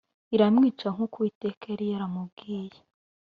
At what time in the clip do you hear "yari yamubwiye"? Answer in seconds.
1.71-2.79